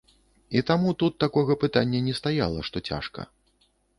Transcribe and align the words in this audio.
І 0.59 0.63
таму 0.69 0.93
тут 1.03 1.13
такога 1.25 1.57
пытання 1.65 1.99
не 2.07 2.13
стаяла, 2.19 2.65
што 2.69 2.77
цяжка. 2.93 3.21